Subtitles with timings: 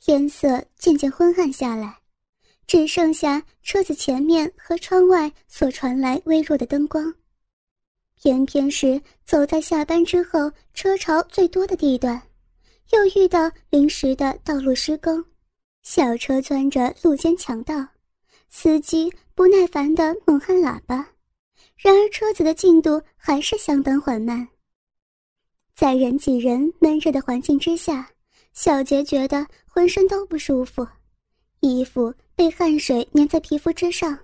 [0.00, 1.94] 天色渐渐昏暗下来，
[2.66, 7.14] 只剩下车子前面和窗外所传来微弱的灯光。
[8.16, 12.20] 偏偏是走在下班之后车潮最多的地段，
[12.92, 15.22] 又遇到临时的道路施工，
[15.82, 17.86] 小车钻着路肩墙道，
[18.48, 21.06] 司机不耐烦地猛按喇叭，
[21.76, 24.48] 然而车子的进度还是相当缓慢。
[25.74, 28.10] 在人挤人、闷热的环境之下，
[28.52, 30.86] 小杰觉得浑身都不舒服，
[31.60, 34.18] 衣服被汗水粘在皮肤之上，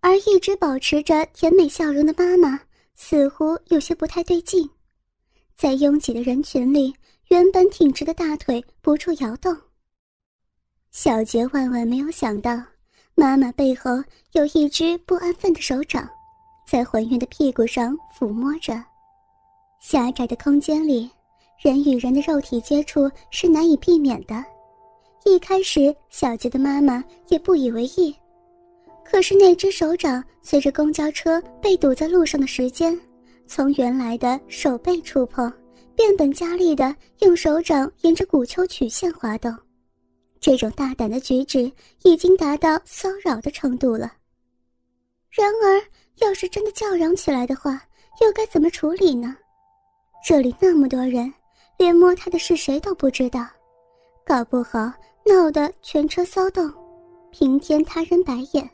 [0.00, 2.60] 而一直保持着甜美笑容的妈妈。
[2.96, 4.70] 似乎有些不太对劲，
[5.56, 6.94] 在拥挤的人群里，
[7.28, 9.52] 原本挺直的大腿不住摇动。
[10.92, 12.56] 小杰万万没有想到，
[13.16, 13.90] 妈妈背后
[14.30, 16.08] 有一只不安分的手掌，
[16.68, 18.80] 在浑圆的屁股上抚摸着。
[19.80, 21.10] 狭窄的空间里，
[21.64, 24.44] 人与人的肉体接触是难以避免的。
[25.24, 28.14] 一开始，小杰的妈妈也不以为意。
[29.02, 32.94] 可是那只手掌随着公交车被堵在路上的时间，
[33.46, 35.50] 从原来的手背触碰，
[35.96, 39.50] 变本加厉的用手掌沿着骨丘曲线滑动，
[40.40, 44.12] 这种大胆的举止已经达到骚扰的程度了。
[45.30, 45.80] 然而，
[46.16, 47.80] 要是真的叫嚷起来的话，
[48.20, 49.34] 又该怎么处理呢？
[50.22, 51.32] 这里那么多人，
[51.76, 53.46] 连摸他的是谁都不知道，
[54.24, 54.92] 搞不好
[55.24, 56.72] 闹得全车骚动，
[57.30, 58.68] 平添他人白眼。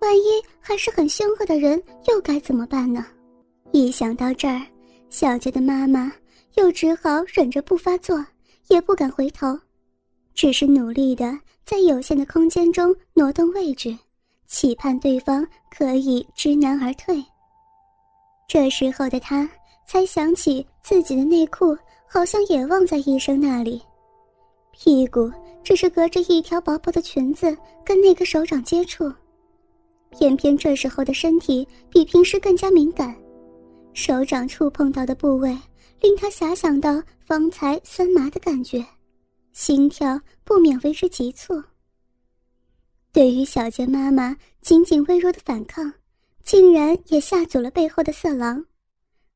[0.00, 3.04] 万一还是很凶恶的人，又该怎么办呢？
[3.72, 4.60] 一想到这儿，
[5.08, 6.12] 小杰的妈妈
[6.54, 8.24] 又只好忍着不发作，
[8.68, 9.58] 也不敢回头，
[10.34, 13.96] 只是努力的在有限的空间中挪动位置，
[14.46, 17.24] 期盼对方可以知难而退。
[18.46, 19.48] 这时候的他
[19.88, 21.76] 才想起自己的内裤
[22.08, 23.82] 好像也忘在医生那里，
[24.70, 25.30] 屁股
[25.62, 29.12] 只是隔着一条薄薄的裙子跟那个手掌接触。
[30.10, 33.14] 偏偏这时候的身体比平时更加敏感，
[33.92, 35.48] 手掌触碰到的部位
[36.00, 38.82] 令他遐想到方才酸麻的感觉，
[39.52, 41.62] 心跳不免为之急促。
[43.12, 45.92] 对于小杰妈妈仅仅微弱的反抗，
[46.44, 48.64] 竟然也吓阻了背后的色狼，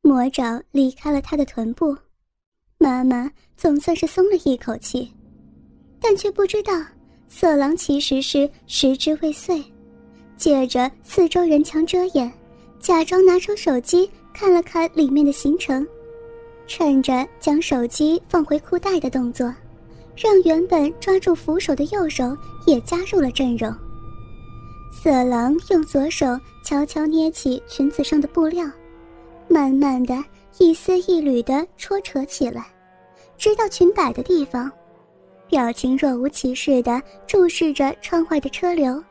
[0.00, 1.96] 魔爪离开了他的臀部，
[2.84, 5.10] 妈妈总算是松了一口气，
[5.98, 6.74] 但却不知道
[7.28, 9.64] 色狼其实是食之未遂。
[10.36, 12.30] 借着四周人墙遮掩，
[12.78, 15.86] 假装拿出手机看了看里面的行程，
[16.66, 19.46] 趁着将手机放回裤袋的动作，
[20.14, 23.74] 让原本抓住扶手的右手也加入了阵容。
[24.92, 28.70] 色狼用左手悄悄捏起裙子上的布料，
[29.48, 30.22] 慢慢的
[30.58, 32.66] 一丝一缕的戳扯起来，
[33.44, 34.72] 直到裙摆的地方，
[35.48, 39.04] 表情若无其事的注视着窗外的车流。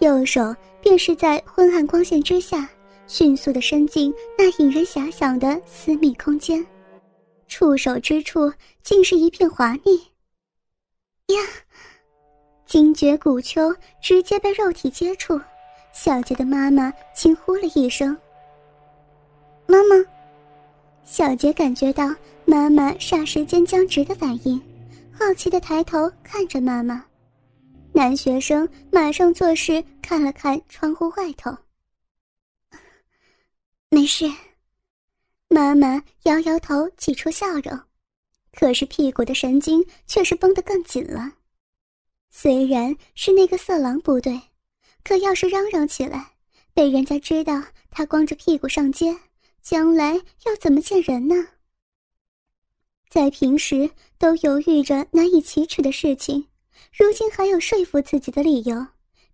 [0.00, 2.68] 右手便是在昏暗光线之下，
[3.06, 6.66] 迅速的伸进那引人遐想的私密空间，
[7.46, 8.52] 触手之处
[8.82, 9.96] 竟是一片滑腻。
[11.32, 11.40] 呀！
[12.66, 15.40] 惊觉骨丘直接被肉体接触，
[15.92, 18.18] 小杰的妈妈轻呼了一声
[19.66, 20.04] ：“妈妈。”
[21.06, 22.12] 小杰感觉到
[22.48, 24.60] 妈妈霎时间僵直的反应，
[25.12, 27.04] 好奇的抬头看着妈妈。
[27.92, 31.54] 男学生马上做事，看了看窗户外头。
[33.90, 34.30] 没事。
[35.48, 37.80] 妈妈摇摇头，挤出笑容，
[38.52, 41.32] 可是屁股的神经却是绷得更紧了。
[42.30, 44.40] 虽然是那个色狼不对，
[45.02, 46.32] 可要是嚷嚷起来，
[46.74, 49.16] 被人家知道他光着屁股上街，
[49.62, 51.34] 将来要怎么见人呢？
[53.08, 56.46] 在平时都犹豫着难以启齿的事情。
[56.92, 58.86] 如今还有说服自己的理由，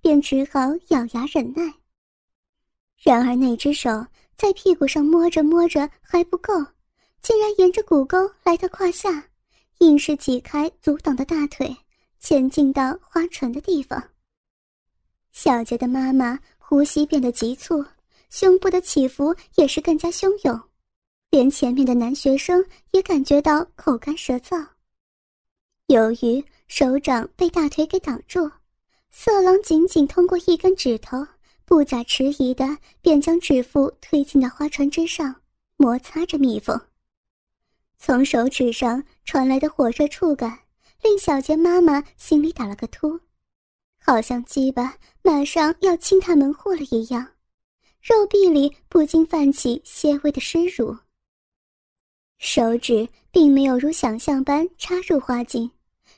[0.00, 1.74] 便只好咬牙忍耐。
[3.02, 6.52] 然而那只手在屁股上摸着摸着还不够，
[7.22, 9.28] 竟然沿着骨沟来到胯下，
[9.78, 11.74] 硬是挤开阻挡的大腿，
[12.18, 14.02] 前进到花唇的地方。
[15.32, 17.84] 小杰的妈妈呼吸变得急促，
[18.30, 20.60] 胸部的起伏也是更加汹涌，
[21.30, 24.66] 连前面的男学生也感觉到口干舌燥。
[25.86, 28.50] 由于手掌被大腿给挡住，
[29.12, 31.24] 色狼仅仅通过一根指头，
[31.64, 35.36] 不假迟疑的便将指腹推进到花船之上，
[35.76, 36.80] 摩擦着蜜蜂。
[37.96, 40.58] 从手指上传来的火热触感，
[41.02, 43.20] 令小杰妈妈心里打了个突，
[44.04, 47.34] 好像鸡巴马上要侵他门户了一样，
[48.02, 50.98] 肉壁里不禁泛起些微的湿濡。
[52.40, 55.70] 手指并没有如想象般插入花茎。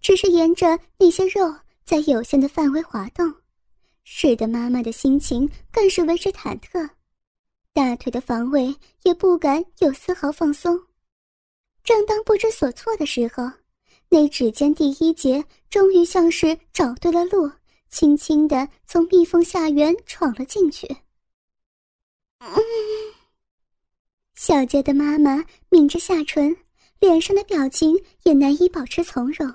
[0.00, 3.34] 只是沿着那些肉在有限的范围滑动，
[4.04, 6.88] 使得妈妈的心情更是为之忐忑，
[7.72, 10.78] 大腿的防卫也不敢有丝毫放松。
[11.82, 13.50] 正当不知所措的时候，
[14.10, 17.50] 那指尖第一节终于像是找对了路，
[17.88, 20.86] 轻轻地从蜜蜂下缘闯了进去。
[24.34, 26.54] 小杰的妈妈抿着下唇，
[26.98, 29.52] 脸上的表情也难以保持从容。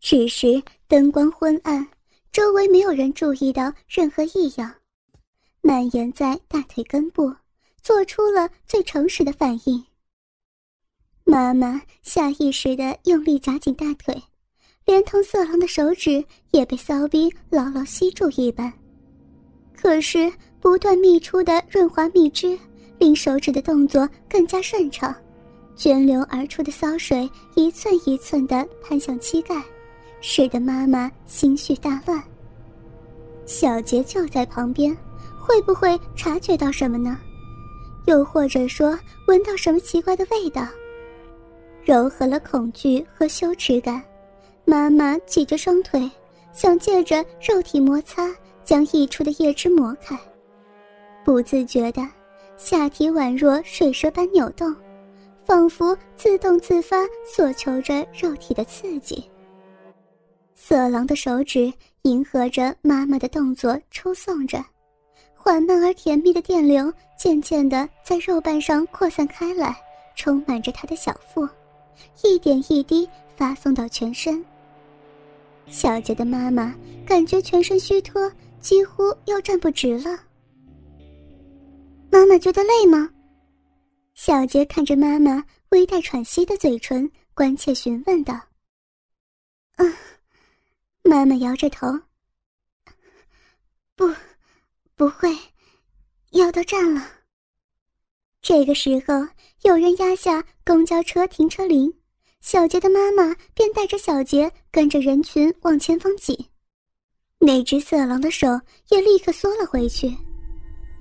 [0.00, 1.86] 只是灯光昏暗，
[2.32, 4.74] 周围没有人注意到任何异样，
[5.60, 7.30] 蔓延在大腿根部，
[7.82, 9.84] 做出了最诚实的反应。
[11.24, 14.20] 妈妈下意识地用力夹紧大腿，
[14.86, 18.72] 连同色狼的手指也被骚逼牢牢吸住一般。
[19.76, 22.58] 可是不断泌出的润滑蜜汁，
[23.00, 25.12] 令手指的动作更加顺畅，
[25.74, 29.60] 涓流而出的骚水一寸一寸地攀向膝盖，
[30.20, 32.22] 使得妈妈心绪大乱。
[33.46, 34.96] 小杰就在旁边，
[35.38, 37.18] 会不会察觉到什么呢？
[38.06, 40.66] 又或者说闻到什么奇怪的味道？
[41.82, 44.00] 柔和了恐惧和羞耻感，
[44.66, 46.08] 妈妈挤着双腿，
[46.52, 48.30] 想借着肉体摩擦
[48.62, 50.18] 将溢出的液汁抹开。
[51.24, 52.06] 不自觉的，
[52.60, 54.76] 下体宛若水蛇般扭动，
[55.42, 59.24] 仿佛自动自发索求着肉体的刺激。
[60.54, 61.72] 色狼的手指
[62.02, 64.62] 迎合着妈妈的动作抽送着，
[65.34, 69.74] 缓慢而甜蜜的电流渐渐的在肉瓣上扩散开来，
[70.14, 71.48] 充满着他的小腹。
[72.22, 74.44] 一点一滴发送到全身。
[75.66, 76.74] 小杰的妈妈
[77.06, 78.30] 感觉全身虚脱，
[78.60, 80.10] 几乎要站不直了。
[82.10, 83.08] 妈妈觉得累吗？
[84.14, 88.38] 小杰看着妈妈微带喘息的嘴唇，关切询问道。
[89.76, 89.94] 嗯，
[91.02, 91.86] 妈妈摇着头。
[93.94, 94.12] 不，
[94.96, 95.36] 不会，
[96.32, 97.06] 要到站了。
[98.42, 99.28] 这个时候，
[99.62, 101.92] 有人压下公交车停车铃，
[102.40, 106.48] 小杰的妈妈便带着小杰跟着人群往前方挤。
[107.38, 108.48] 那只色狼的手
[108.88, 110.14] 也立刻缩了回去，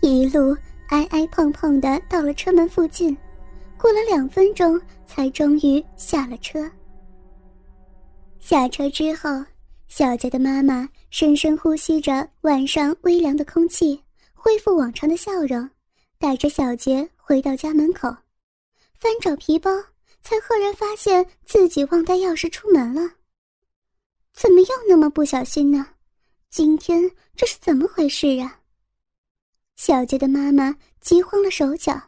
[0.00, 0.56] 一路
[0.88, 3.16] 挨挨碰碰的到了车门附近，
[3.78, 6.70] 过了两分钟才终于下了车。
[8.38, 9.30] 下车之后，
[9.88, 14.00] 小杰的妈妈深深呼吸着晚上微凉的空气，
[14.32, 15.68] 恢复往常的笑容，
[16.18, 17.08] 带着小杰。
[17.26, 18.14] 回到家门口，
[19.00, 19.70] 翻找皮包，
[20.20, 23.00] 才赫然发现自己忘带钥匙出门了。
[24.34, 25.86] 怎么又那么不小心呢？
[26.50, 28.60] 今天这是怎么回事啊？
[29.76, 32.00] 小杰的妈妈急慌了手脚。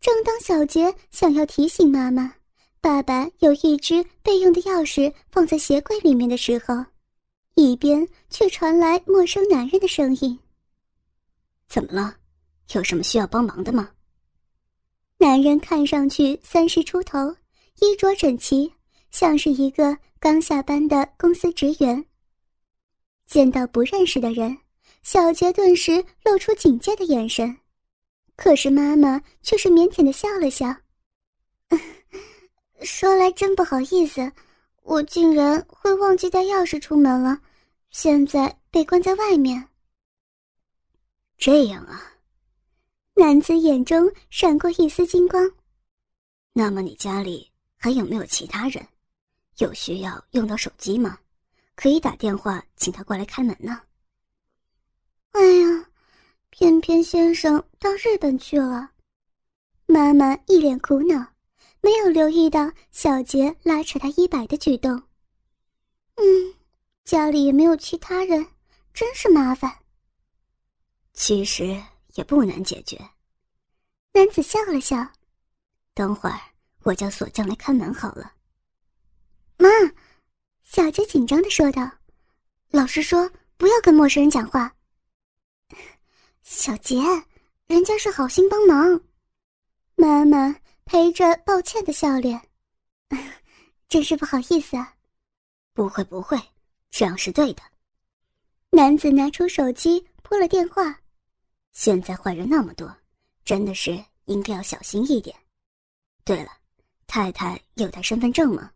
[0.00, 2.34] 正当小杰想要提醒妈妈，
[2.80, 6.84] 爸爸有一只备用的钥匙放在鞋柜里面的时候，
[7.54, 10.38] 一边却传来陌生男人的声音
[11.68, 12.16] ：“怎么了？
[12.72, 13.90] 有什么需要帮忙的吗？”
[15.18, 17.36] 男人看上去三十出头，
[17.80, 18.72] 衣着整齐，
[19.10, 22.02] 像是一个刚下班的公司职员。
[23.26, 24.56] 见到不认识的人，
[25.02, 27.58] 小杰顿时露出警戒的眼神，
[28.36, 30.74] 可是妈妈却是腼腆的笑了笑
[32.82, 34.30] ：“说来真不好意思，
[34.82, 37.40] 我竟然会忘记带钥匙出门了，
[37.90, 39.68] 现在被关在外面。”
[41.38, 42.12] 这样啊。
[43.14, 45.50] 男子眼中闪过一丝金光。
[46.52, 48.86] 那么你家里还有没有其他人？
[49.58, 51.18] 有需要用到手机吗？
[51.74, 53.80] 可以打电话请他过来开门呢。
[55.32, 55.86] 哎呀，
[56.50, 58.90] 偏偏先生到日本去了。
[59.86, 61.32] 妈妈一脸苦恼，
[61.80, 65.02] 没有留意到小杰拉扯他衣摆的举动。
[66.16, 66.54] 嗯，
[67.04, 68.46] 家里也没有其他人，
[68.92, 69.78] 真是麻烦。
[71.12, 71.82] 其实。
[72.14, 72.98] 也不难解决。
[74.14, 75.12] 男子笑了笑，
[75.94, 76.40] 等会儿
[76.82, 78.32] 我叫锁匠来看门好了。
[79.56, 79.68] 妈，
[80.64, 81.88] 小杰紧张的说道
[82.72, 84.74] ：“老师说不要跟陌生人讲话。”
[86.52, 87.00] 小杰，
[87.68, 89.00] 人家是好心帮忙。
[89.94, 90.52] 妈妈
[90.84, 92.42] 陪着抱歉的笑脸，
[93.88, 94.96] 真是不好意思啊。
[95.72, 96.36] 不会不会，
[96.90, 97.62] 这样是对的。
[98.70, 101.00] 男子拿出手机拨了电话。
[101.70, 102.92] 现在坏人那么多，
[103.44, 105.34] 真的是应该要小心一点。
[106.24, 106.50] 对了，
[107.06, 108.72] 太太有带身份证吗？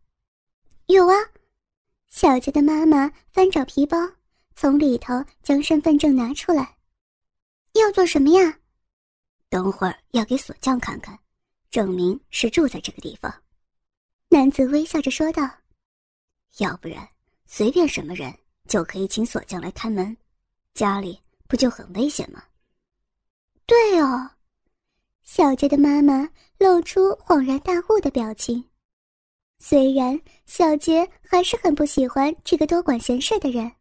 [0.87, 1.17] 有啊。
[2.07, 3.99] 小杰的妈妈翻找皮包，
[4.55, 5.13] 从里头
[5.43, 6.74] 将身份证拿出来。
[7.75, 8.59] 要做什么呀？
[9.49, 11.19] 等会儿要给锁匠看看，
[11.71, 13.33] 证明是住在这个地方。
[14.31, 15.49] 男子微笑着说道
[16.59, 17.09] ：“要不然
[17.47, 18.33] 随便什么人
[18.69, 20.17] 就可以请锁匠来开门，
[20.73, 22.43] 家里不就很危险吗？
[23.67, 24.31] 对哦，
[25.23, 26.29] 小杰的妈妈
[26.59, 28.65] 露出恍然大悟的表情。
[29.59, 33.73] 虽然小杰还是很不喜欢这个多管闲事的人，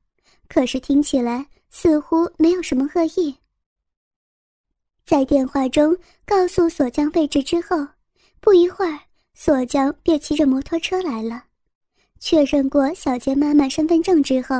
[0.48, 3.36] 可是听起来似乎没有什么恶意。
[5.06, 7.88] 在电话中告诉锁匠位置之后，
[8.40, 9.00] 不一会儿，
[9.34, 11.44] 锁匠便骑着摩托车来了。
[12.20, 14.56] 确认过小杰妈妈身份证之后，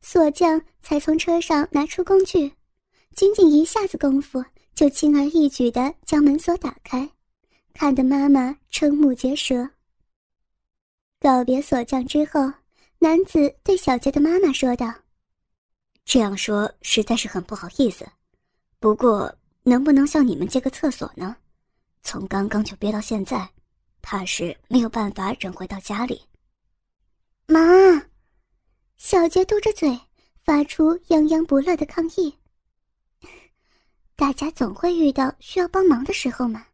[0.00, 2.52] 锁匠才从车上拿出工具，
[3.16, 4.44] 仅仅一下子功夫，
[4.74, 7.10] 就轻而易举地将门锁打开，
[7.74, 9.70] 看得妈妈瞠目结舌。
[11.18, 12.52] 告别锁匠之后，
[13.00, 14.94] 男子对小杰的妈妈说道
[16.06, 18.06] ：“这样说实在是很不好意思，
[18.78, 21.36] 不过能不能向你们借个厕所呢？
[22.02, 23.48] 从刚刚就憋到现在，
[24.00, 26.22] 怕是没有办法忍回到家里。”
[27.46, 27.60] 妈，
[28.96, 30.00] 小杰嘟着嘴，
[30.42, 32.34] 发出泱泱不乐的抗议。
[34.16, 36.66] 大家总会遇到需要帮忙的时候嘛。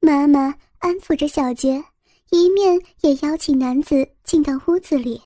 [0.00, 1.84] 妈妈安抚着小杰。
[2.32, 5.18] 一面也邀请男子进到屋子里。